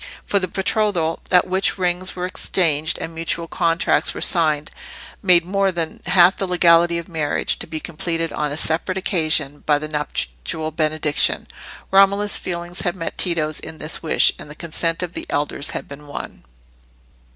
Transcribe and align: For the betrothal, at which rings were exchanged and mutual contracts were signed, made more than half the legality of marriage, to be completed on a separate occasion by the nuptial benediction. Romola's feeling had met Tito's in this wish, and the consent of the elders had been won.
For 0.25 0.39
the 0.39 0.47
betrothal, 0.47 1.19
at 1.31 1.45
which 1.45 1.77
rings 1.77 2.15
were 2.15 2.25
exchanged 2.25 2.97
and 2.97 3.13
mutual 3.13 3.47
contracts 3.47 4.15
were 4.15 4.19
signed, 4.19 4.71
made 5.21 5.45
more 5.45 5.71
than 5.71 6.01
half 6.07 6.35
the 6.37 6.47
legality 6.47 6.97
of 6.97 7.07
marriage, 7.07 7.59
to 7.59 7.67
be 7.67 7.79
completed 7.79 8.33
on 8.33 8.51
a 8.51 8.57
separate 8.57 8.97
occasion 8.97 9.59
by 9.67 9.77
the 9.77 9.87
nuptial 9.87 10.71
benediction. 10.71 11.45
Romola's 11.91 12.39
feeling 12.39 12.73
had 12.83 12.95
met 12.95 13.15
Tito's 13.15 13.59
in 13.59 13.77
this 13.77 14.01
wish, 14.01 14.33
and 14.39 14.49
the 14.49 14.55
consent 14.55 15.03
of 15.03 15.13
the 15.13 15.27
elders 15.29 15.69
had 15.69 15.87
been 15.87 16.07
won. 16.07 16.45